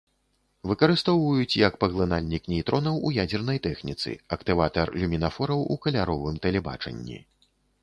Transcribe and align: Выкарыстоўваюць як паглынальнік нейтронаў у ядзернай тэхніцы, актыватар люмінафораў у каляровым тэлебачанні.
Выкарыстоўваюць 0.69 1.59
як 1.67 1.73
паглынальнік 1.83 2.43
нейтронаў 2.53 2.95
у 3.09 3.13
ядзернай 3.25 3.61
тэхніцы, 3.67 4.09
актыватар 4.39 4.93
люмінафораў 5.03 5.59
у 5.77 5.81
каляровым 5.87 6.43
тэлебачанні. 6.49 7.23